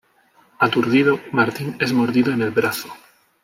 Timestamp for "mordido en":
1.93-2.41